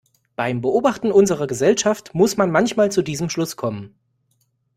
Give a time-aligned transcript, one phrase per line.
[0.35, 3.93] Beim Beobachten unserer Gesellschaft muss man manchmal zu diesem Schluss kommen.